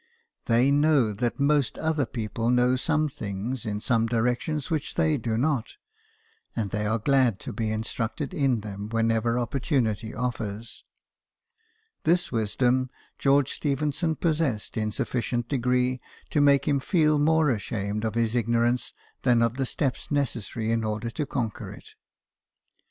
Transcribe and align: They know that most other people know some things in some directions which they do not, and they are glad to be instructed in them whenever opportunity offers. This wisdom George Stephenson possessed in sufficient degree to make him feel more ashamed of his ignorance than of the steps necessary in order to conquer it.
They 0.45 0.71
know 0.71 1.13
that 1.13 1.39
most 1.39 1.77
other 1.77 2.07
people 2.07 2.49
know 2.49 2.75
some 2.75 3.07
things 3.07 3.67
in 3.67 3.79
some 3.81 4.07
directions 4.07 4.71
which 4.71 4.95
they 4.95 5.15
do 5.15 5.37
not, 5.37 5.75
and 6.55 6.71
they 6.71 6.87
are 6.87 6.97
glad 6.97 7.39
to 7.41 7.53
be 7.53 7.69
instructed 7.69 8.33
in 8.33 8.61
them 8.61 8.89
whenever 8.89 9.37
opportunity 9.37 10.11
offers. 10.11 10.83
This 12.03 12.31
wisdom 12.31 12.89
George 13.19 13.51
Stephenson 13.51 14.15
possessed 14.15 14.75
in 14.75 14.91
sufficient 14.91 15.47
degree 15.47 16.01
to 16.31 16.41
make 16.41 16.67
him 16.67 16.79
feel 16.79 17.19
more 17.19 17.51
ashamed 17.51 18.03
of 18.03 18.15
his 18.15 18.33
ignorance 18.35 18.93
than 19.21 19.43
of 19.43 19.57
the 19.57 19.67
steps 19.67 20.09
necessary 20.09 20.71
in 20.71 20.83
order 20.83 21.11
to 21.11 21.27
conquer 21.27 21.71
it. 21.71 21.89